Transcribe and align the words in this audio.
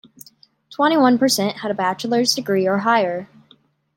Twenty-one 0.71 1.19
percent 1.19 1.57
had 1.57 1.69
a 1.69 1.75
bachelor's 1.75 2.33
degree 2.33 2.67
or 2.67 2.79
higher. 2.79 3.29